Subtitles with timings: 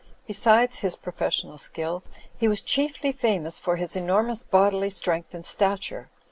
[0.25, 2.01] Be sides his professional skill,
[2.35, 6.09] he was chiefly famous for his enormous bodily strength and stature.